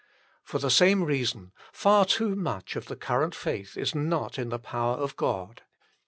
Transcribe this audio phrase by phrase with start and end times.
[0.43, 4.57] For the same reason, far too much of the current faith is not in the
[4.57, 5.61] power of God.